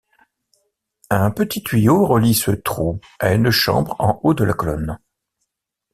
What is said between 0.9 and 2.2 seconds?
Un petit tuyau